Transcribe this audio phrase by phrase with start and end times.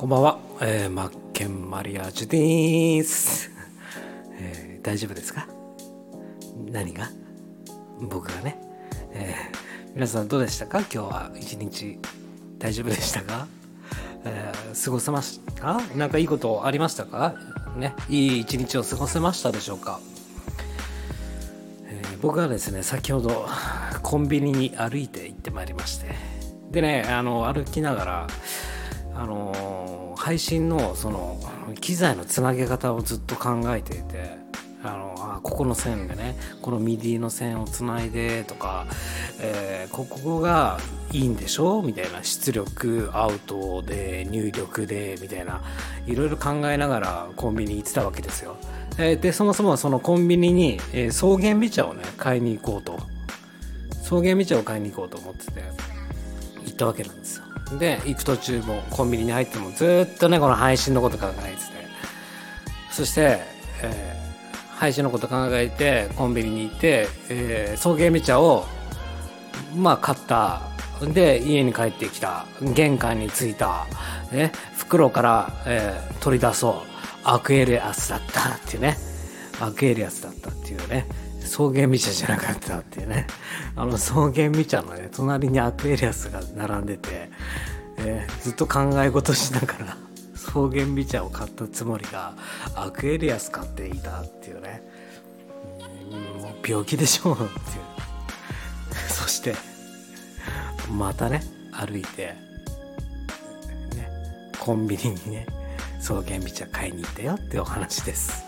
[0.00, 3.50] こんばんは、えー、マッケンマリアージュです、
[4.32, 5.46] えー、大丈夫ですか？
[6.72, 7.10] 何が？
[8.00, 8.58] 僕がね、
[9.12, 10.78] えー、皆さんどうでしたか？
[10.78, 11.98] 今日は一日
[12.58, 13.46] 大丈夫でしたか、
[14.24, 15.82] えー、過ごせました？
[15.94, 17.34] なんかいいことありましたか？
[17.76, 20.00] ねいい一日を過ごせましたでしょうか、
[21.84, 23.46] えー、僕はですね先ほど
[24.00, 26.06] コンビニに歩いて行ってまいりまして。
[26.70, 28.26] でねあの歩きながら
[29.12, 29.52] あの
[30.20, 31.40] 配信のその
[31.80, 34.38] 機材のつなげ方をずっと考えていて
[34.84, 38.86] あのあここの線でねこの MIDI の線をつないでとか、
[39.40, 40.78] えー、ここが
[41.12, 41.80] いいんでしょ？
[41.82, 45.62] みたいな出力アウトで入力でみたいな
[46.06, 48.56] いろいろ考えながらコンビニ行ってたわけですよ。
[48.98, 52.98] えー、でそもそもそのコンビニに、えー、爽健美茶をね買いに行こうと。
[54.02, 55.99] 草原美茶を買いに行こうと思ってて。
[56.64, 57.44] 行ったわけなんですよ。
[57.78, 61.80] で行く途中もコンビニに入ってもずっとねこの配信のこと考えてて。
[62.90, 63.38] そして、
[63.82, 68.66] えー、配信のこと考えてコンビニに行って、えー、送迎み茶を
[69.76, 70.62] まあ買った。
[71.00, 72.44] で家に帰ってきた。
[72.60, 73.86] 玄関に着いた、
[74.32, 76.90] ね、袋から、えー、取り出そう。
[77.24, 78.98] アクエリアスだったっていうね。
[79.60, 81.06] アクエリアスだったっていうね。
[81.50, 83.26] 爽健美茶じゃなかったっていうね。
[83.74, 87.28] あの爽健美茶のね隣にアクエリアスが並んでて、
[87.96, 89.96] えー、ずっと考え事しながら
[90.32, 92.34] 爽健美茶を買ったつもりが
[92.76, 94.80] アクエリアス買っていたっていうね、
[96.36, 97.50] うん、もう病気でしょうっていう。
[99.08, 99.56] そして
[100.88, 102.36] またね歩いて、
[103.96, 104.08] ね、
[104.60, 105.46] コンビニにね
[106.00, 108.44] 草原美茶買いに行ったよっていうお話です。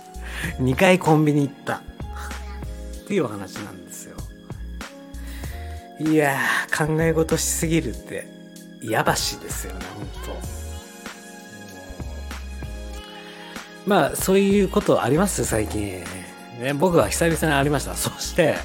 [0.60, 1.82] 2回コンビニ行った。
[3.14, 4.16] いう話なんですよ
[6.00, 6.38] いや
[6.76, 8.26] 考え事しすぎるって
[8.82, 10.08] やばしですよね本
[13.84, 13.88] 当。
[13.88, 15.44] まあそういうことあります？
[15.44, 16.02] 最近、
[16.60, 17.94] ね、僕は久々にありました。
[17.94, 18.56] そして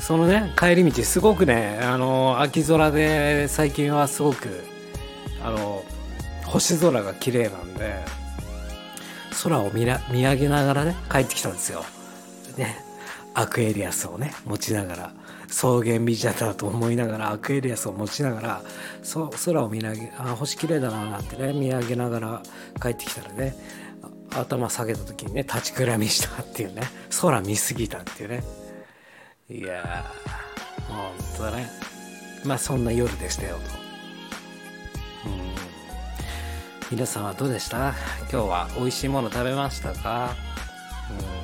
[0.00, 4.64] そのね帰り道すごくねあの秋空で最近はすごく
[5.42, 5.84] あの
[6.44, 8.04] 星空が綺麗なんで
[9.42, 11.84] 空を見見上げながらね帰ってきたんですよ。
[12.56, 12.84] ね。
[13.40, 15.12] アクエリアスをね持ちながら
[15.48, 18.62] 草原美茶だと思いながらアクエリアスを持ちながら
[19.04, 22.42] そ空を見上げあ星綺麗だななんてね見上げながら
[22.82, 23.54] 帰ってきたらね
[24.32, 26.82] 頭下げた時にね立ちくらみしたっていうね
[27.20, 28.42] 空見すぎたっていうね。
[29.48, 31.70] いやーほんとだね。
[32.44, 33.60] まあそんな夜でしたよと。
[35.30, 35.54] うん。
[36.90, 37.94] 皆さんはどうでした？
[38.30, 40.34] 今日は美味しいもの食べましたか？
[41.10, 41.37] うん。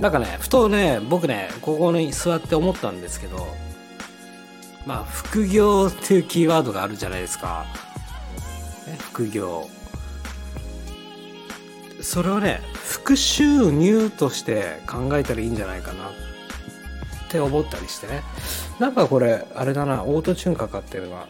[0.00, 3.46] なんかねふとね僕ねここに座って思ったんですけど
[4.86, 7.64] まあ副業っていうキーワードがあるじゃないですか、
[8.86, 9.68] ね、副業。
[12.02, 16.10] それをね副収入として考えたらいいんじゃないかなっ
[17.28, 18.22] て思ったりしてね。
[18.78, 21.26] なんかこれあれだなオートチューンかかってるな。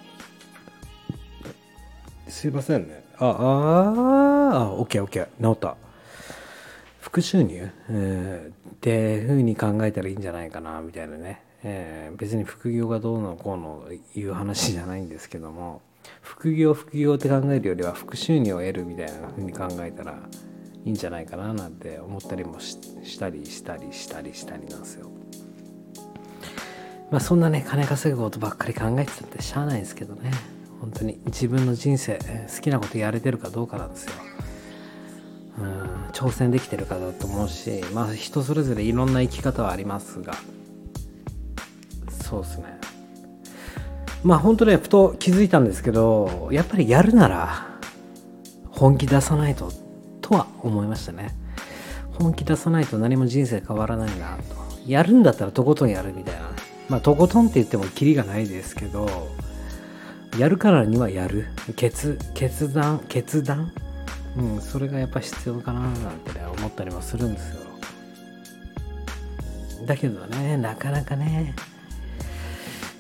[2.28, 3.04] すいませんね。
[3.19, 5.27] あああオッケーオッケー。
[5.41, 5.77] 治った。
[7.06, 13.87] 副収入、えー、っていうふうに考えたらいいんじゃないかなみたいなね、えー、別に副業がどうのこうの
[14.17, 15.83] いう話じゃないんですけども
[16.21, 20.19] 副業副業って考えるよりは副収入を得るみたいなふうに考えたら
[20.84, 22.77] いいんじゃないかななんて思ったりもし
[23.21, 25.09] たりしたりしたりしたりなんですよ。
[27.12, 30.33] まあそんなね金稼ぐことばっかり考えてたってしゃあないですけどね
[30.81, 34.12] 本当に自分の人生好きなことやれてるかどうかなんですよ。
[35.59, 40.34] うん挑戦できてるかだと思うしまあ人それぞれいろんな生き方はありますが。
[42.11, 42.65] そうですね。
[44.25, 47.66] まあ本当ねふと気づいたんですけどやっぱりやるなら
[48.71, 49.71] 本気出さないと
[50.21, 51.34] とは思いましたね。
[52.19, 54.43] 本気出さないと何も人生変わらないなと。
[54.87, 56.41] やるんだったらとことんやるみたいな
[56.89, 59.28] まあとことんって言ってもキリがないですけど
[60.39, 61.47] やるからにはやる。
[61.77, 63.72] 決決断決断
[64.36, 67.60] うん、それがやっぱ必要かななんてね思ったりもするんですよ。
[69.86, 71.54] だけどねなかなかね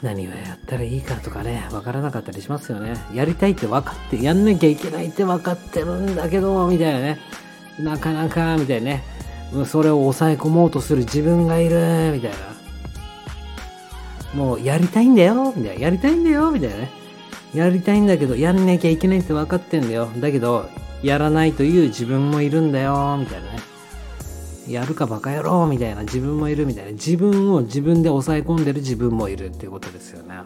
[0.02, 2.94] 何をやったらいいかとかね分からなかったりしますよね。
[3.14, 7.18] やりたいって分かってやんなきゃいけないって分かってるんだけどみたいなね。
[7.78, 9.04] なかなかみたいなね。
[9.66, 12.36] それを抑え込もうとする自分がいるみたいな。
[14.34, 15.82] もうやりたいんだよみたいな。
[15.82, 16.90] やりたいんだよみたいなね。
[17.54, 20.08] やりたいんだけどやんなきゃいけないって分かってんだよ。
[20.18, 20.68] だけど
[21.02, 23.58] やらないという自分もいるんだよ、みたいなね。
[24.68, 26.92] やるかバカ野郎みたいな自分もいるみたいな。
[26.92, 30.40] 自分を自分で抑え込んでる自分もいるっていうことですよね。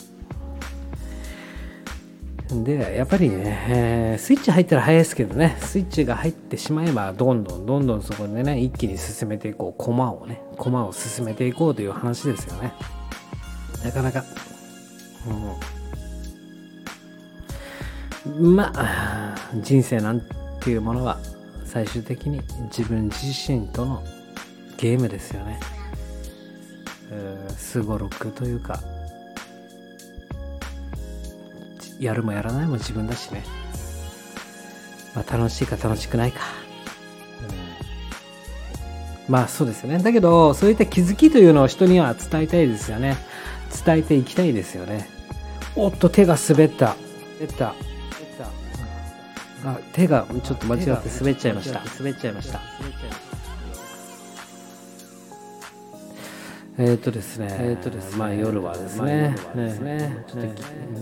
[2.53, 12.75] でやっぱりね、えー、スイッチ入ったら早いですけどねスイッチが入ってしまえばどんどんどんどんそこでね一気に進めていこう駒をね駒を進めていこうという話ですよね
[13.85, 14.25] なかなか
[18.29, 21.19] うんまあ人生なんてていうものは
[21.65, 22.41] 最終的に
[22.77, 24.03] 自分自身との
[24.77, 25.61] ゲームですよね。
[27.57, 28.81] すごろくというか
[31.99, 33.45] やるもやらないも自分だしね、
[35.15, 36.41] まあ、楽しいか楽しくないか、
[39.27, 39.99] うん、まあそうですよね。
[39.99, 43.17] だけどそういった気づきというのを人には伝えたいですよね。
[43.85, 45.09] 伝えていきたいですよね。
[45.77, 46.97] おっと手が滑った。
[47.41, 47.75] 滑った。
[49.65, 51.83] あ手がちょっと間違って滑っちゃいました。
[51.99, 52.61] 滑っちゃいました。
[56.79, 60.45] えっ、ー、とですね、えっ、ー、とですね、まあ夜はですね、まあ、ですね、ちょっ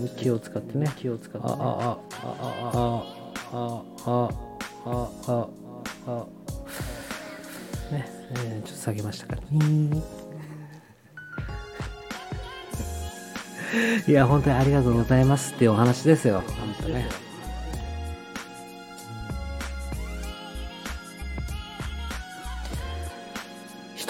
[0.09, 2.35] と気を使ってね、気を使って、ね、ああああ
[2.73, 3.03] あ
[4.05, 4.29] ああ
[4.85, 5.47] ああ
[6.05, 6.39] ああ。
[7.93, 9.41] ね、えー、ちょっと下げましたから、
[14.07, 17.28] いや本当にありがとうございますっていうお話ですよ、本当ね。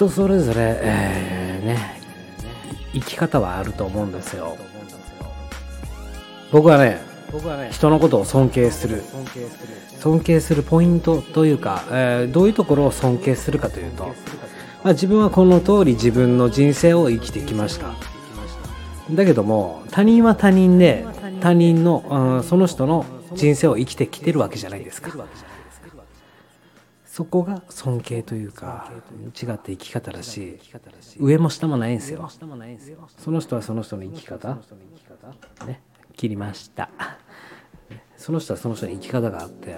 [0.00, 2.00] 人それぞれ、えーね
[2.94, 4.56] 生き方はあると思うんですよ。
[6.50, 7.00] 僕はね
[7.30, 9.04] 僕はね人のことを尊敬する。
[10.00, 14.06] 尊敬するポイントというか、えー、どういうところを尊敬するかというと、
[14.82, 17.92] まあ、自分はこの通り自分の人生を生きてきました。
[19.12, 21.04] だけども他人は他人で
[21.40, 23.04] 他人の、うん、その人の
[23.34, 25.10] 人生を生きてきてるわけじゃないですか。
[27.10, 28.88] そこが尊敬というか
[29.20, 30.60] 違った生き方だし
[31.18, 32.30] 上も下もないんですよ。
[33.18, 34.56] その人はその人の生き方
[35.66, 35.82] ね
[36.14, 36.88] 切りました。
[38.16, 39.74] その人はその人の生き方があって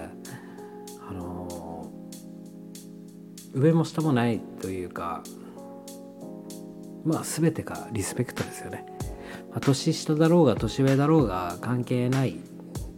[1.09, 1.89] あの
[3.55, 5.23] 上も下もないというか
[7.03, 8.85] まあ全てがリスペクトですよね、
[9.59, 12.39] 年下だろうが年上だろうが関係ない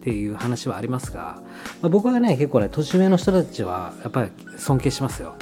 [0.06, 1.42] っていう話はありますが、
[1.82, 5.34] まあ、僕はね結構ね年上の人たちはやっぱり尊敬しますよ。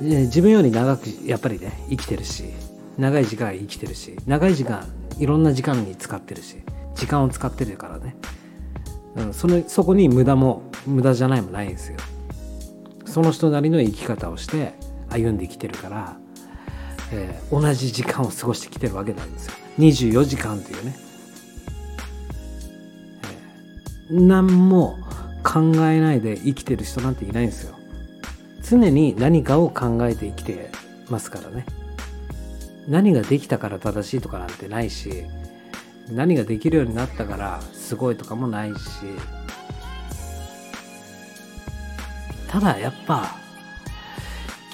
[0.00, 2.44] 自分より長くやっぱりね生きてるし
[2.96, 4.86] 長い時間生きてるし長い時間
[5.18, 6.62] いろんな時間に使ってるし
[6.94, 8.14] 時間を使ってるからね、
[9.16, 11.96] うん、そのそこに無駄も無駄じゃないもないんですよ。
[13.06, 14.74] その人なりの生き方をして
[15.08, 16.16] 歩んできてるから、
[17.10, 19.54] えー、同じ時間を過ごしてきてるわけなんですよ。
[19.80, 21.03] 24時間というね。
[24.16, 24.96] 何も
[25.42, 27.74] 考えないで生きてる人なんていないんですよ。
[28.62, 30.70] 常に何かを考えて生きて
[31.10, 31.66] ますからね。
[32.88, 35.24] 何ができたから正しいとかなんてないし
[36.12, 38.78] 何ができるようになったからすごいとかもないし。
[42.48, 43.34] ただやっぱ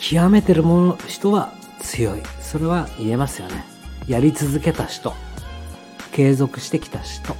[0.02, 2.22] 極めてるもの人は強い。
[2.43, 3.64] それは言えますよね。
[4.06, 5.14] やり続けた人。
[6.12, 7.34] 継続してきた人。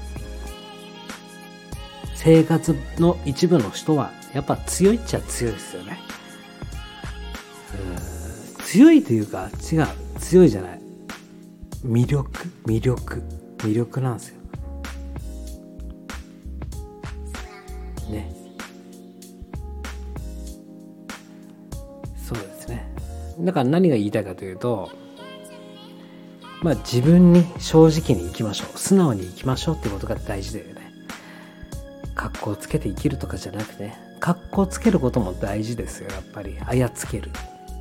[2.23, 5.99] 生活の一部の人はやっぱ強いっちゃ強いですよね。
[8.63, 9.87] 強いというか違う
[10.19, 10.81] 強いじゃない
[11.83, 12.31] 魅力？
[12.67, 13.23] 魅力
[13.61, 14.35] 魅力なんですよ。
[18.11, 18.31] ね。
[22.29, 22.87] そうですね。
[23.41, 24.91] だから何が言いたいかというと
[26.61, 30.80] まあ自分に正直に生きましょう素直に生きましょうってことが大事だよね。
[32.21, 36.59] 格好つけて生きるとかじゃなくて、格好つけることも大事ですよ、やっぱり。
[36.67, 37.31] あやつける。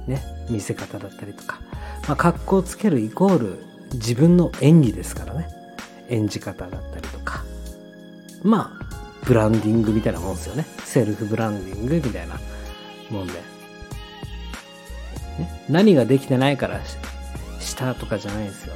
[0.07, 0.23] ね。
[0.49, 1.59] 見せ方だったりとか。
[2.07, 3.59] まあ、格好つけるイコール
[3.95, 5.49] 自分の演技ですからね。
[6.07, 7.43] 演じ方だったりとか。
[8.41, 8.85] まあ、
[9.25, 10.65] ブランディングみたいなもんですよね。
[10.85, 12.39] セルフブランディングみたいな
[13.09, 13.33] もんで。
[13.33, 13.41] ね、
[15.67, 16.79] 何ができてないから
[17.59, 18.75] したとかじゃないんですよ。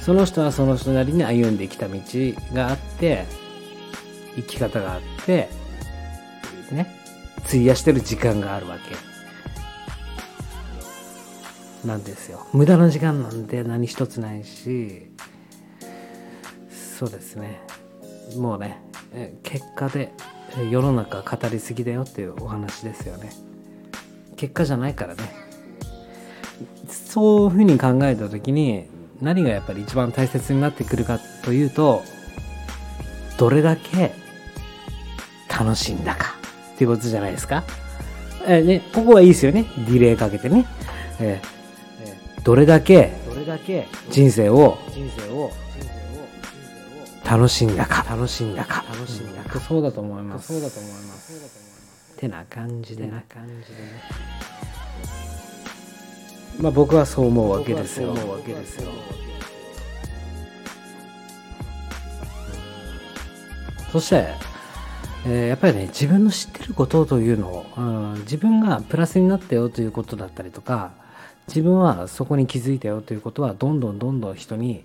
[0.00, 2.00] その人はその人なりに歩んできた道
[2.54, 3.43] があって、
[4.36, 5.48] 生き方があって、
[6.70, 6.94] ね、
[7.46, 8.94] 費やしてる時間があるわけ。
[11.86, 12.46] なんですよ。
[12.52, 15.10] 無駄な時間なんて何一つないし、
[16.70, 17.60] そうですね。
[18.36, 18.80] もうね、
[19.42, 20.12] 結果で
[20.70, 23.30] 世の中語りすぎだよっていうお話ですよね。
[24.36, 25.22] 結果じゃないからね。
[26.88, 28.86] そういうふうに考えた時に
[29.20, 32.02] 何がやっぱり一番大切になってくるかというと
[33.38, 34.12] どれだけ
[35.58, 36.34] 楽しんだか。
[36.74, 37.62] っていうことじゃないですか。
[38.46, 39.66] えー、ね、ここはいいですよね。
[39.78, 40.66] ディレイかけてね。
[41.20, 45.50] えー、どれだけ、どれだけ人生を、人生を
[47.24, 48.04] 楽しんだか。
[48.08, 48.84] 楽しんだか。
[48.90, 50.52] 楽しんだか、そうだと思います。
[50.52, 51.64] そうだと思います。
[52.18, 54.02] てな感じでな感じでね。
[56.58, 58.12] まあ僕はそう思うわけですよ。
[58.12, 58.90] 思うわけですよ。
[63.92, 64.53] そして
[65.26, 70.92] え、やっぱりね自分の知ってることというのを、うん、自分がプラスになったよということだったりとか
[71.48, 74.84] 自分はそこに気づいたよということはどんどんどんどん人に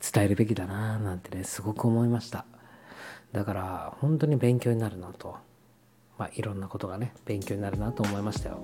[0.00, 2.44] 伝えるべきだななんてねすごく思いました。
[3.32, 5.36] だから本当に勉強になるなと。
[6.18, 8.62] まあいろんなことがね勉強になるなと思いましたよ、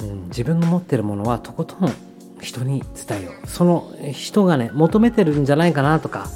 [0.00, 1.90] うん、自分の持ってるものはとことん
[2.42, 3.46] 人に伝えよう。
[3.46, 6.26] その人がね求めてるんじゃないかなとか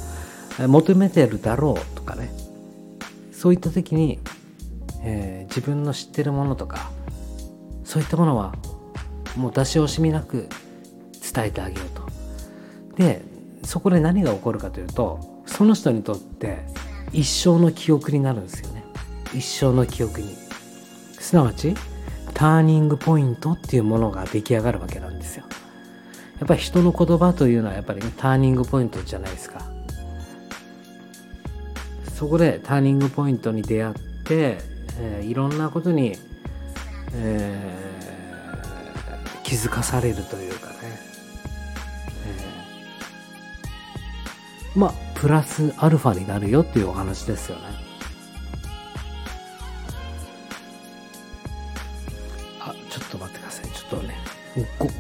[0.59, 2.31] 求めてるだろうとかね
[3.43, 4.21] そういった時に、
[5.03, 6.93] えー、自分の知ってるものとか
[7.83, 8.55] そういったものは
[9.37, 10.49] もう出し惜しみなく
[11.35, 12.07] 伝えてあげようと。
[12.97, 13.21] で
[13.65, 16.59] そこで何が起こるかというとその人にとって
[17.13, 18.85] 一生の記憶になるんですよね。
[19.35, 20.37] 一生の記憶に。
[21.19, 21.75] すなわち
[22.35, 25.47] ターニングポイントっていうものが出来上がるわけなんですよ。
[26.39, 29.82] やっぱり人の言葉というのはやっぱり、ね、ターニングポイントじゃないですか。
[32.23, 34.59] そこでターニングポイントに出会って、
[35.01, 36.17] えー、いろんなことに、
[37.17, 40.75] えー、気づかされるというかね。
[44.77, 47.63] まあプラスアルファになるよっていうお話ですよね。
[52.61, 53.65] あちょっと待ってください。
[53.73, 54.15] ちょっとね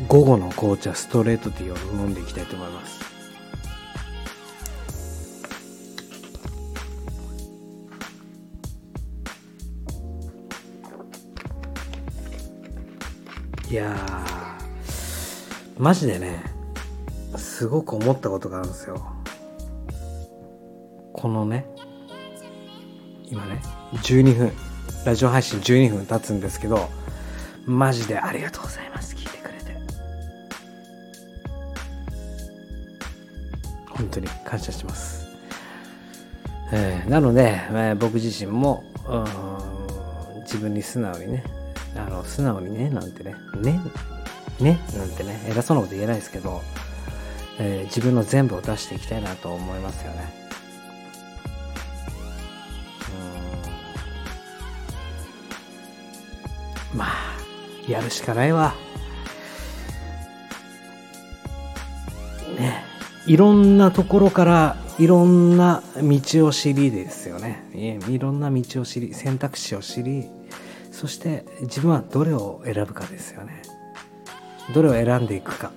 [0.09, 3.12] 午後の紅茶ストレートティーを飲んでいきたいと思います。
[13.73, 13.97] いや
[15.79, 16.45] マジでね
[17.37, 19.02] すごく思ったことがあるんですよ。
[21.14, 21.67] このね
[23.25, 23.62] 今ね
[23.95, 24.52] 12分
[25.07, 26.87] ラジオ配信12分経つんですけど
[27.64, 29.17] マジでありがとうございます。
[29.17, 29.75] 聞いてくれて。
[33.88, 35.26] 本当に感謝します、
[36.73, 41.62] えー、なので、えー、僕自身もうん自分に素直にね
[41.96, 43.37] あの素直にねなんてね。
[43.61, 43.80] ね。
[44.61, 44.80] ね。
[44.96, 45.44] なんてね。
[45.49, 46.62] 偉そうなこと言えないですけど、
[47.58, 50.42] えー、自分の全部を出していきたいなと思いますよね。
[56.94, 58.75] まあやるしかないわ。
[62.58, 62.84] ね。
[63.26, 67.64] いろんなところからいろんな道を知りですよね。
[68.08, 70.28] いろんな道を知り選択肢を知り
[71.02, 73.62] そして自分はどれを選ぶかですよね。
[74.73, 75.73] どれを選んでいくか。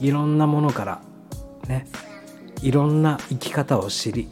[0.00, 1.00] いろんなものから
[1.68, 1.86] ね。
[2.62, 4.28] いろんな生き方を知り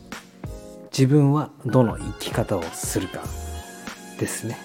[0.91, 3.23] 自分はどの生き方をするか
[4.19, 4.59] ですね。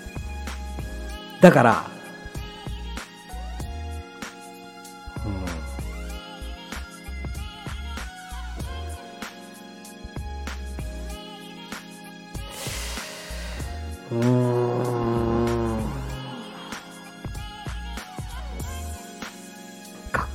[1.40, 1.92] だから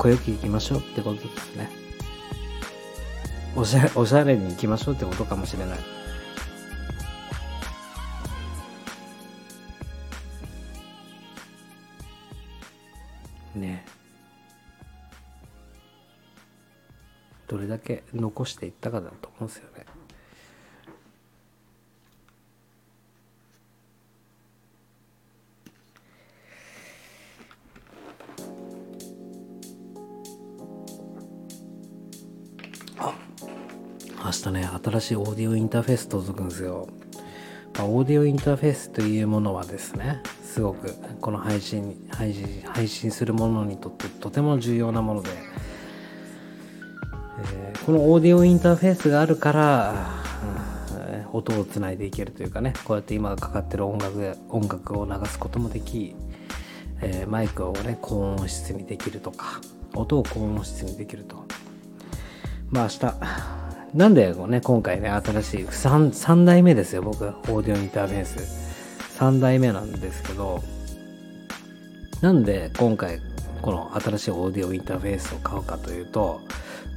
[0.09, 1.69] こよくいきましょうってことですね。
[3.55, 5.79] おしゃれおしゃれにいきましょうってことかもしれない。
[13.55, 13.85] ね
[17.49, 19.85] どれだけ残していったかだと思うんですよね。
[34.91, 36.89] 新しいオーディオインターフェース届くんですよ。
[37.77, 45.31] まあ、オーディオインターフェースというものはですねすごくこの配信配信配信するものにとってとても重要なもので、
[47.53, 49.95] えー、このオーディオインターフェースがあるから、
[51.33, 56.17] 音をつないでいけるというかねこうやって今かかってる音楽音楽を流すこともでき、
[57.03, 59.61] えー、マイクをね高音質にできるとか
[59.95, 61.45] 音を高音質にできると
[62.71, 63.58] まあ明日
[63.95, 67.27] なんでこうね今回ね新しい 3, 3代目ですよ僕。
[67.27, 68.69] オーディオインターフェース。
[69.19, 70.63] 3代目なんですけど、
[72.21, 73.21] なんで今回
[73.63, 76.41] この新しいオーディオインターフェースを買うかというと、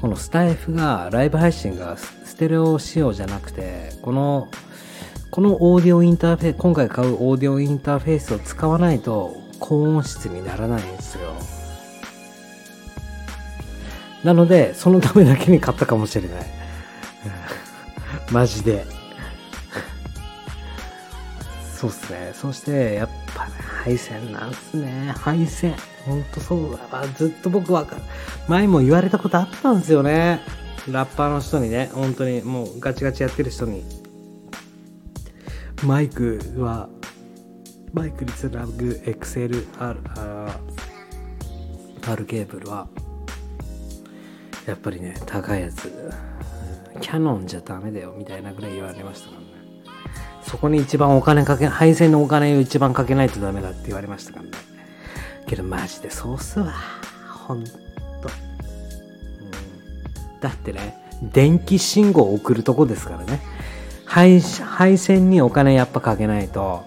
[0.01, 4.50] このスタイフがライブ配信がステレオ仕様じゃなくて、この、
[5.31, 11.33] このオーディオインターフェース、今回買うオーディオインターフェースを使わないと高音質にならないんですよ。
[14.24, 16.61] なのでそのためだけに買ったかもしれない。
[18.31, 18.85] マジで。
[21.75, 22.31] そうっすね。
[22.33, 23.51] そしてやっぱね
[23.83, 25.13] 配線なんすね。
[25.17, 27.05] 配線ほんとそうだわ。
[27.17, 27.85] ずっと僕は
[28.47, 30.39] 前も言われたことあったんですよね。
[30.89, 31.91] ラッパーの人にね。
[31.93, 33.83] 本当にもうガチガチやってる人に。
[35.83, 36.89] マイクは
[37.91, 39.97] マイクにつなぐ XLR
[42.07, 42.88] R ケーブルは
[44.67, 45.91] やっぱりね高いやつ。
[47.01, 49.48] キャノンじゃダメだよみたいなぐらい言われましたからね。
[50.43, 54.51] そこに一番お金かけ配線のお金を一番かけないとダメだって言われましたからね。
[55.48, 56.74] けどマジでそうっすわ。
[57.48, 57.72] ほんと、
[59.39, 63.39] うん、だってね電気信号を送るとこですからね。
[64.05, 66.84] 配配線にお金やっぱかけないと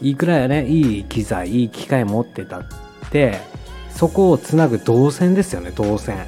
[0.00, 2.64] いくらやねいい機材いい機械持ってたっ
[3.10, 3.40] て
[3.90, 6.18] そこをつなぐ導線ですよね導線。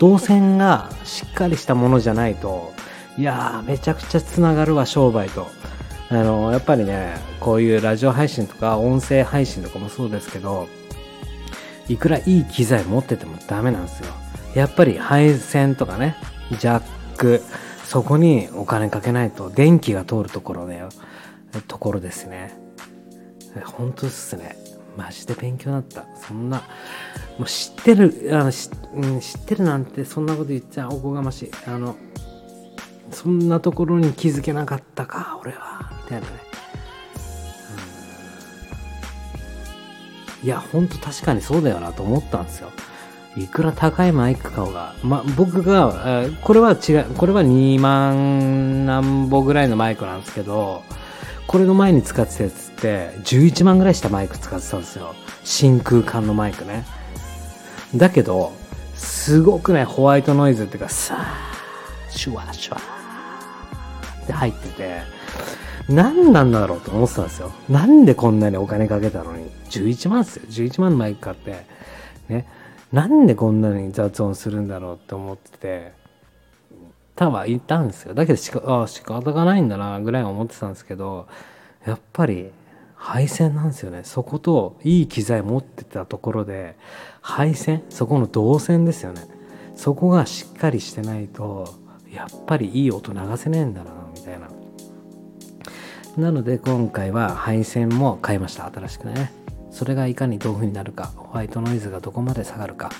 [0.00, 2.72] 導線がしっかりしたものじゃないと
[3.16, 5.48] いやーめちゃくちゃつながるわ商売と。
[6.08, 10.68] あのやっぱりねこういうラジオ配信とか音声配信とかもそうですけど
[11.88, 14.12] いくらいい機材持っててもダメなんですよ。
[14.54, 16.16] やっぱり配線とかね
[16.50, 16.82] ジャッ
[17.16, 17.42] ク
[17.84, 20.90] そこにお金かけないと電気が通るところだよ
[21.66, 22.56] ところですね。
[23.64, 24.56] 本当ですね。
[24.96, 26.06] マジで勉強になった。
[26.16, 26.62] そんな
[27.38, 31.50] もう知ってるあの知,、うん、知ってるなんてそんなこと言っちゃおこがましい。
[31.66, 31.96] あの
[33.10, 35.90] そんなところに気づけなかったか俺は。
[36.04, 36.46] みたいなね。
[40.42, 42.70] いやほんと確かにそうだよなと思ったんですよ。
[43.36, 50.82] いくら高いマイク買おうが、ま、僕が、えー、これは違う、これは2万何本ぐらいのマイクなんですけど、
[51.46, 55.14] これの前に使ってたやつって11万ぐらいしたマイク使ってたんですよ。
[55.44, 56.84] 真空管のマイクね。
[57.94, 58.52] だけど、
[58.94, 62.80] すごくね、ホワイトノイズっていうか、さあ、シュワシュワ
[64.24, 65.00] って入ってて、
[65.88, 67.52] 何なんだろうと思ってたんですよ。
[67.68, 70.42] なんでこんなにお金かけたのに、11万っすよ。
[70.48, 71.66] 11万のマイク買って、
[72.28, 72.46] ね。
[72.92, 75.92] なんでこんなに雑音するんだろうって思ってて、
[77.14, 78.14] 多分言ったんですよ。
[78.14, 81.26] だけどしか、ああ、仕方がないんだな、ぐらい思ってたんですけど、
[81.86, 82.50] やっぱり、
[82.96, 84.00] 配線なんですよね。
[84.04, 86.76] そこといい機材持ってたところで、
[87.20, 89.22] 配線そこの導線ですよね。
[89.76, 91.74] そこがしっかりしてないと、
[92.10, 94.48] やっぱりいい音流せねえんだな、みたいな。
[96.16, 98.64] なので今回は配線も買いました。
[98.74, 99.32] 新しくね。
[99.70, 102.90] それがいかにどういう風になるか、ホワイトノイズがどこまで下がるか、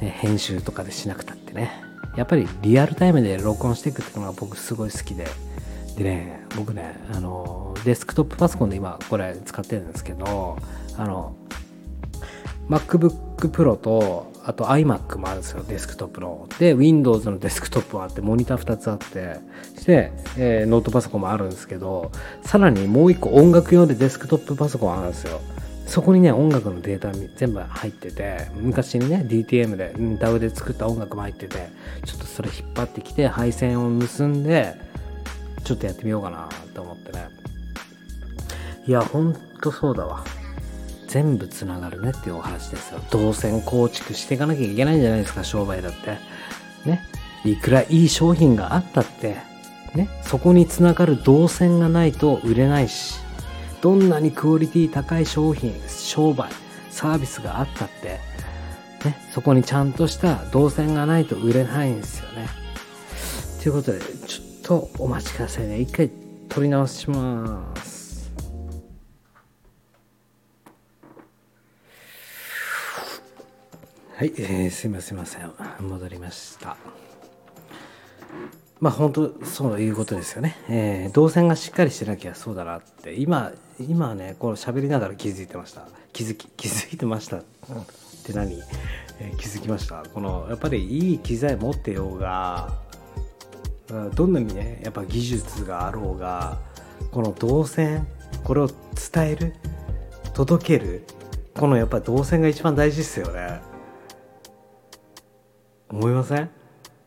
[0.00, 1.70] ね、編集とかでしなくたってね。
[2.16, 5.26] やっぱりリアルタイムで録音していくっていうのが僕すごい好きで。
[5.96, 10.58] でね、僕ね、あの、デスクトップパソコンで今これ使ってるんですけど、
[10.96, 11.34] あの、
[12.68, 16.48] MacBook Pro と、あと iMac もあるんですよ、デスクトップの。
[16.58, 19.38] で、Windows のデスクトップもあって、モニター2つあって、
[19.78, 25.40] して、えー、ノートパソコンもあるんですけど、さらにもう一個音楽用でデスクトップパソコンあるんですよ。
[25.86, 31.68] そこにね、音楽のデータ全部入ってて、昔にね、DTM で、DAW で作った音楽も入ってて、
[32.04, 34.74] ちょっとそれ引っ張ってきて、配線を結んで、
[35.66, 37.28] ちょっとやってみようかなと思ってね。
[38.86, 40.22] いや、ほんとそうだわ。
[41.08, 43.00] 全部つながるねっていうお話ですよ。
[43.10, 46.18] 動線構築していかなきゃいけないんじゃないですか、商売だって。
[46.88, 47.02] ね。
[47.44, 49.38] いくらいい商品があったって、
[49.96, 50.08] ね。
[50.22, 53.16] そこにつながる動線がないと売れないし、
[53.80, 56.48] どんなにクオリティ高い商品、商売、
[56.92, 58.20] サービスがあったって、
[59.04, 59.18] ね。
[59.32, 62.48] そこにちゃんとした動線がないと売れないんですよね。
[63.64, 63.98] ということで、
[64.28, 65.78] ちょっとお待ちくださいね。
[65.78, 66.10] 一回
[66.48, 68.32] 撮り直します。
[74.16, 75.88] はい、えー、すいません、すいません。
[75.88, 76.76] 戻りました。
[78.80, 80.56] まあ本当そういうことですよね。
[80.68, 85.86] えー、動線がしっかりしてなきゃそうだなって今今ねこの喋りながら気づいてました。
[86.12, 87.44] 気づき気づいてましたっ
[88.24, 88.60] て何、
[89.20, 90.02] えー、気づきました。
[90.12, 92.84] このやっぱりいい機材持ってようが
[94.14, 96.58] どんなにねやっぱ技術があろうが
[97.10, 98.06] この動線
[98.44, 99.54] これを伝える
[100.34, 101.04] 届ける
[101.54, 103.60] このやっぱ動線が一番大事ですよね。
[105.88, 106.38] 思いません？
[106.38, 106.48] や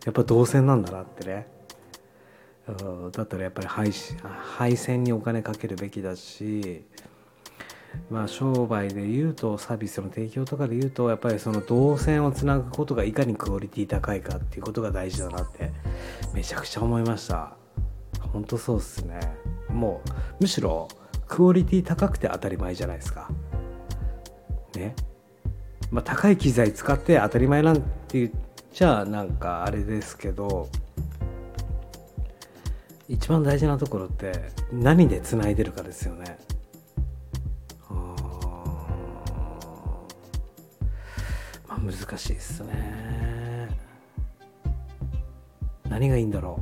[0.09, 1.47] っぱ動線なんだなってね
[3.11, 3.91] だったらやっぱり配
[4.55, 6.85] 配線にお金かけるべきだし
[8.09, 15.71] まあ商売で言うとサービスの提供とかで言うとやっぱりその動線をつなぐことがいかにクオリティ高いかっていうことが大事だなって
[16.33, 17.55] めちゃくちゃ思いました。
[18.33, 19.19] 本当そうっすね。
[19.69, 20.09] もう
[20.41, 20.87] むしろ
[21.27, 23.29] クオリティ高くて当たり前じゃないですか。
[24.75, 24.95] ね。
[25.91, 27.83] まあ高い機材使って当たり前なんて
[28.19, 28.31] 言っ
[28.73, 30.69] じゃあなんかあれですけど
[33.07, 36.37] 一番大事なところって何でつないでるかですよね。
[41.67, 43.28] まあ難しいですね。
[45.99, 46.61] 何がいいんだろ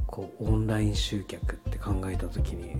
[0.00, 0.02] う？
[0.06, 2.76] こうオンライン集客って考えた時に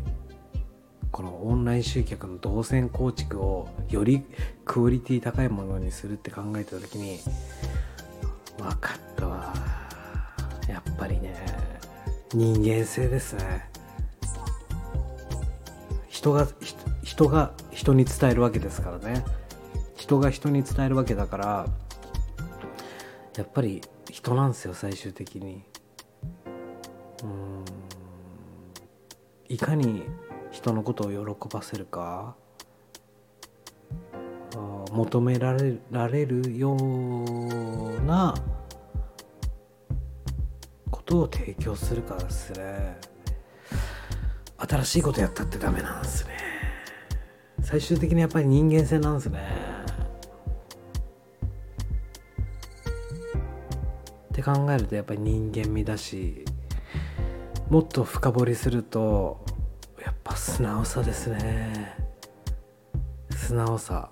[1.11, 4.27] このオンライン集客の動線構築をより
[4.67, 7.19] クオリティ高いものにするって考えた時に
[8.59, 9.55] 分かったわ。
[10.69, 11.35] やっぱりね
[12.35, 13.71] 人間性ですね。
[16.11, 16.47] 人が
[17.03, 19.25] 人が人に伝えるわけですからね。
[19.95, 21.67] 人が人に伝えるわけだから
[23.37, 25.63] やっぱり人なんですよ最終的に。
[27.23, 27.65] うん。
[29.49, 30.05] いかに
[30.51, 32.37] 人のことを喜ばせるか。
[34.93, 38.35] 求められられるような
[40.91, 42.99] ことを提供するからですね。
[44.57, 46.39] 新しいことやったってダメなんですね。
[47.61, 49.66] 最終的にやっぱり人間性なんですね。
[54.47, 56.45] 考えるとやっぱり人間味だし
[57.69, 59.45] もっと深掘りすると
[60.01, 61.97] やっぱ素直さですね。
[63.31, 64.09] 素直さ。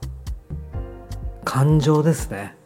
[1.44, 2.57] 感情ですね。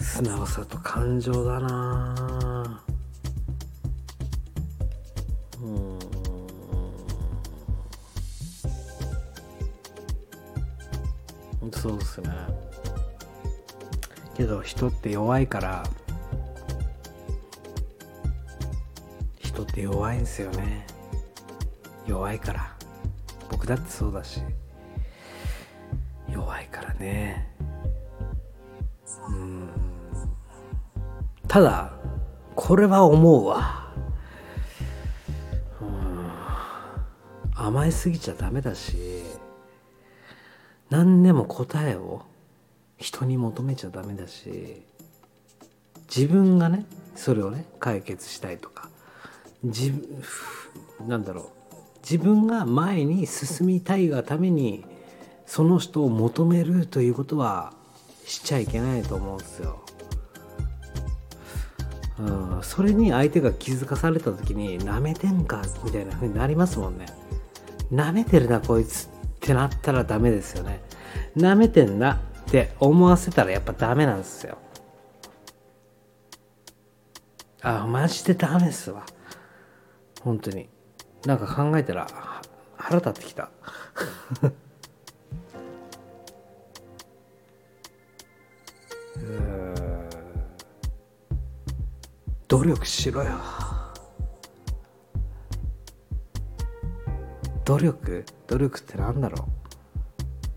[0.00, 2.82] 素直さと感情だな。
[5.60, 6.03] うん。
[11.84, 12.30] そうですね。
[14.34, 15.84] けど人って弱いから
[19.38, 20.86] 人って弱いんですよね。
[22.06, 22.74] 弱いから。
[23.50, 24.40] 僕だってそうだし。
[26.32, 27.54] 弱いからね。
[29.28, 29.68] うん。
[31.46, 31.92] ただ
[32.54, 33.92] これは思うわ。
[35.82, 36.32] うん。
[37.54, 39.33] 甘えすぎちゃダメだし。
[40.90, 42.22] 何でも答えを
[42.98, 44.82] 人に求めちゃダメだし
[46.14, 48.88] 自分がねそれをね解決したいとか
[49.62, 49.92] 自
[51.06, 51.44] なんだろう
[52.02, 54.84] 自分が前に進みたいがために
[55.46, 57.72] その人を求めるということは
[58.26, 59.80] しちゃいけないと思うんですよ。
[62.18, 67.06] うん、それに相手が気づかされた時に「なめてんか」みたいな風になりますもんね。
[67.90, 69.08] なめてるなこいつ
[69.44, 70.80] ってなったらダメですよね。
[71.36, 72.18] なめてんなっ
[72.50, 74.56] て思わせたらやっぱダメなんですよ。
[77.60, 79.04] あ、マジでダメっすわ。
[80.22, 80.70] 本当に。
[81.26, 82.06] なんか考えたら
[82.76, 83.50] 腹立ってきた。
[92.48, 93.63] 努力しろよ。
[97.64, 98.24] 努力？
[98.46, 99.48] 努力ってなんだろ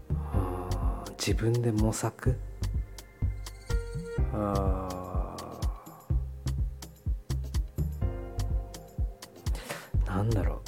[0.10, 1.12] う？
[1.12, 2.38] 自分で模索？
[4.34, 5.36] あ
[10.06, 10.62] なんだろ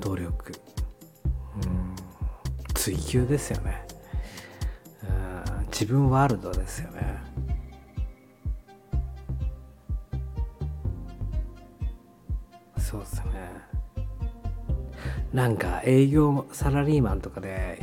[0.00, 0.52] 努力。
[1.62, 1.96] うん。
[2.74, 3.84] 追求ですよね。
[5.72, 7.13] 自分ワールドですよね。
[15.34, 17.82] なんか営業サラリーマンとかで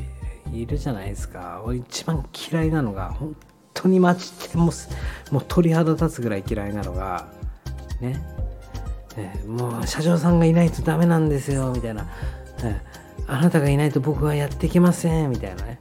[0.54, 1.62] いるじゃないですか。
[1.66, 3.36] 俺一番嫌いなのが本
[3.74, 7.28] 当にマジでもうもう鳥肌立つぐらい嫌いなのが
[8.00, 8.22] ね。
[9.18, 12.04] ねもう社長さんがいないとダメなんですよみたいな、
[12.64, 12.82] ね、
[13.28, 15.78] あなたがいないと僕はやっていけませんみたいなね。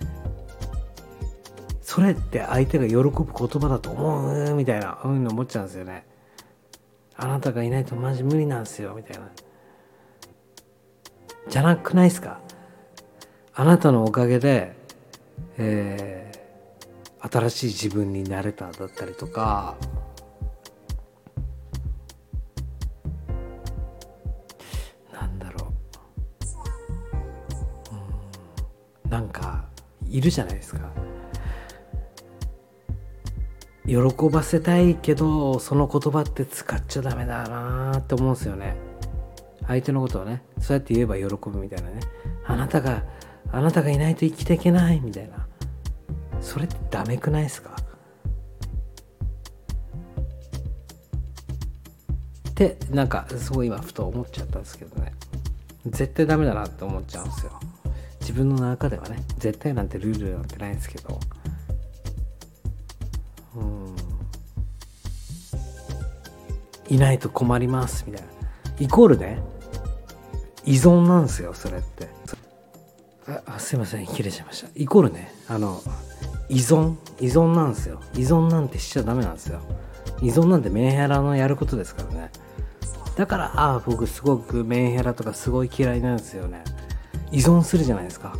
[1.82, 6.04] それって相手が喜ぶ言葉だと思うみたいなそういうの思っちゃうんですよね。
[7.16, 9.30] あなたがいないとマジ無理なんですよみたいな。
[11.50, 12.40] じゃなくないですか？
[13.54, 14.74] あなたのおかげで、
[15.58, 19.76] えー、新しい自分になれただったりとか
[25.12, 25.72] なんだろ
[27.92, 27.94] う、
[29.04, 29.64] うん、なんか
[30.08, 30.80] いるじゃないですか。
[33.86, 33.96] 喜
[34.30, 38.76] ばせたいけどその言葉って使っちゃダメだなって思うんですよね。
[39.66, 42.00] 相手のことをねそうやって言えば喜ぶみたいなね。
[42.46, 43.04] あなたが
[43.52, 45.46] あなたがいないと生きていけないみたいな。
[46.40, 47.76] それってダメくないですか？
[52.50, 55.12] ってなんかすごい今ふと思っちゃったんですけどね。
[55.86, 57.52] 絶対ダメだなって思っちゃうんですよ。
[58.20, 59.22] 自分の中ではね。
[59.38, 61.18] 絶対なんてルールなんてないんですけど。
[63.56, 63.96] うん。
[66.88, 68.39] いないと困りますみたいな。
[68.80, 69.40] イコールね
[70.64, 72.08] 依存なんですよそれって。
[73.46, 74.68] あすいません切れちゃいました。
[74.74, 75.80] イコールねあの
[76.48, 78.00] 依存依存なんですよ。
[78.14, 79.60] 依存なんてしちゃダメなんですよ。
[80.20, 82.30] 依存なんてメンヘラのやることですからね。
[83.16, 86.64] だからああ僕すごくメンヘラとかすごい嫌いなんですよね。
[87.30, 88.36] 依存するじゃないですか。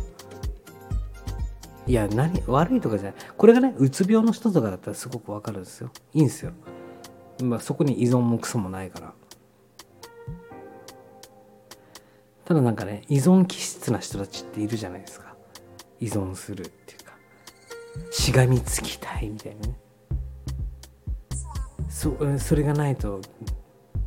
[1.87, 3.19] いや何悪いとかじゃない。
[3.37, 5.89] これがねうつ病の人とかだったらすごくわかるんですよ。
[6.13, 6.51] いいんですよ。
[7.41, 9.13] まあそこに依存もクソもないから。
[12.51, 15.33] ただなんかね依存気質な人たちっているじゃないですか。
[16.01, 17.13] 依存するっていうか。
[18.11, 19.79] しがみつきたいみたいなね。
[21.87, 23.21] そそれがないと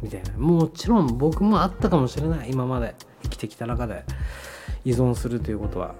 [0.02, 0.32] みたいな。
[0.36, 2.50] もちろん僕もあったかもしれない。
[2.50, 2.94] 今まで。
[3.22, 4.04] 生きてきた中で。
[4.84, 5.94] 依存するということは。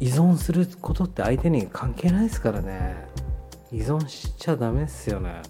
[0.00, 3.06] 依存することって相手に関係ないですからね。
[3.70, 5.42] 依存しちゃダメっすよね。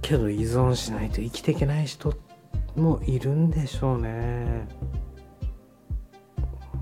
[0.00, 2.14] けど依存しないと生きていけない人
[2.76, 4.66] もいるんでしょうね。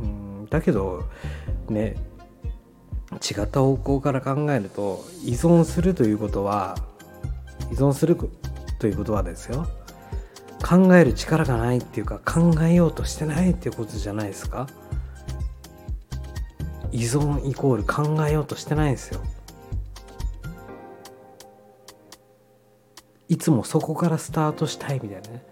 [0.00, 0.46] うん。
[0.46, 1.05] だけど
[1.68, 1.96] ね
[3.14, 6.76] 違った方向から考えると依存するということは
[7.72, 8.16] 依存する
[8.79, 9.66] ということはですよ。
[10.68, 14.66] 考える力がないっていうか考えようとしてないっていうことじゃないですか？
[16.90, 19.20] 依存イコール考えようとしてないんですよ。
[23.29, 25.44] いつもそこからスタートしたいみたいなね。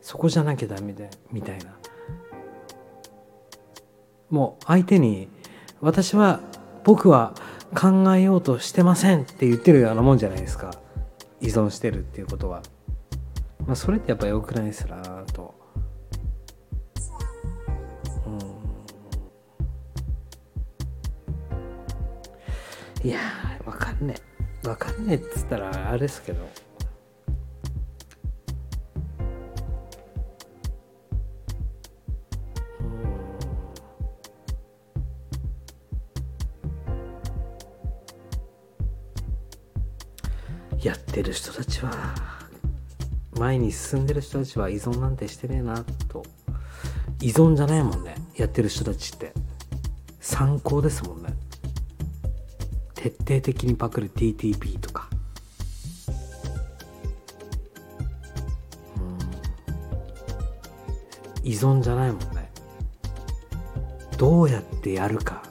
[0.00, 1.76] そこじゃなきゃダメだみたいな。
[4.30, 5.28] もう相手に
[5.80, 6.40] 私は
[6.84, 7.34] 僕は
[7.74, 10.70] 考えようとしてませんって言ってるようなもんじゃないですか。
[11.40, 12.62] 依存してるっていうことは。
[13.66, 15.54] まあそれってやっぱ良くないですなと。
[18.26, 18.30] う
[23.04, 23.08] ん。
[23.08, 24.14] いやーわかんね
[24.64, 24.68] え。
[24.68, 26.48] わかんねえっつったらあれですけど。
[40.82, 41.92] やってる人たちは
[43.42, 46.22] 前に進んでる人たちは依存なんてしてねえなと。
[47.20, 48.14] 依存じゃないもんね。
[48.36, 49.32] やってる人たちって。
[50.20, 51.34] 参考ですもんね。
[52.94, 55.10] 徹底的にパクる TTP とか。
[61.42, 61.50] うん。
[61.50, 62.48] 依存じゃないもんね。
[64.18, 65.42] どうやってやるか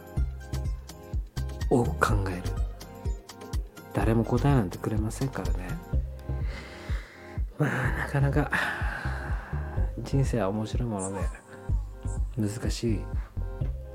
[1.69, 2.43] を考える。
[3.91, 5.70] 誰も答えなんてくれませんからね。
[8.11, 8.51] かなか
[10.03, 11.19] 人生は面白いもので
[12.37, 12.99] 難しい。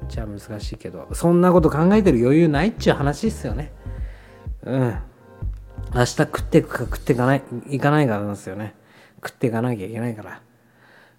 [0.08, 3.72] じゃあ難しいけどそんなこと考えてる余裕ないっちゅう話っすよね。
[4.62, 4.98] うん。
[5.94, 8.74] 明日食っていくか食っていかないいかないからなんですよね。
[9.16, 10.40] 食っていかなきゃいけないから。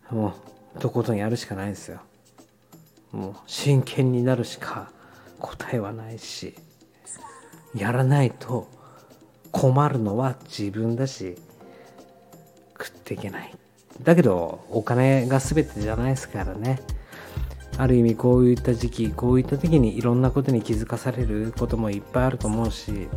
[0.09, 0.33] も
[0.75, 1.99] うとことんやるしかないですよ。
[3.11, 4.91] もう真剣になるしか
[5.39, 6.55] 答えはないし。
[7.75, 8.67] やらないと
[9.51, 11.37] 困るのは自分だし。
[12.79, 13.53] 食っていけない。
[14.03, 16.79] だけどお金が全てじゃないですからね。
[17.79, 23.07] ある意味こういった時期こういった時にいろんなことに気づかされることもいっぱいあると思うし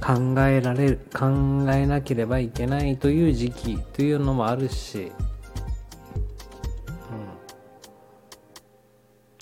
[0.00, 1.26] 考えられる考
[1.72, 5.12] えなければいけないという時期というのもあるし、うん、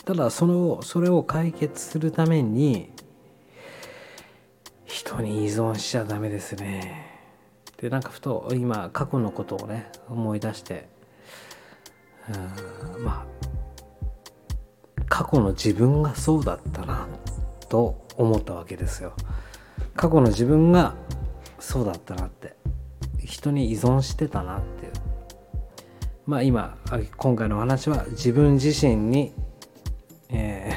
[0.05, 2.91] ただそのそれを解決するために
[4.85, 7.16] 人に依存しちゃダメですね。
[7.79, 10.89] でなんかふと今過去のことをね思い出して
[12.97, 13.37] うんまあ
[15.09, 17.07] 過去の自分がそうだったな
[17.69, 19.15] と思ったわけですよ。
[19.95, 20.95] 過去の自分が
[21.59, 22.55] そうだったなって
[23.25, 24.93] 人に依存してたなっていう。
[26.27, 26.77] まあ今
[27.17, 29.33] 今回のお話は自分自身に、
[30.29, 30.73] え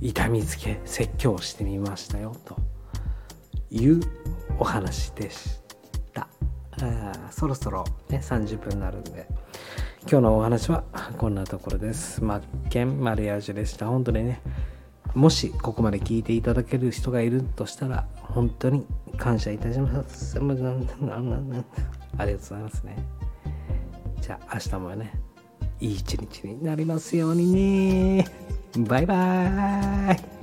[0.00, 2.56] ー、 痛みつけ説教してみましたよと
[3.70, 4.00] いう
[4.58, 5.60] お話でし
[7.30, 9.26] そろそろね30分になるんで
[10.02, 10.84] 今日のお話は
[11.18, 12.22] こんなところです。
[12.22, 13.86] マッケンマリアージュでした。
[13.86, 14.40] 本当にね
[15.14, 18.86] もしここまで聞いていただける人がいるとしたら本当に
[19.16, 20.38] 感謝いたします。
[20.38, 22.96] ありがとうございますね。
[24.20, 25.12] じゃあ明日もね
[25.80, 28.26] いい一日になりますようにね。
[28.78, 30.35] バイバーイ。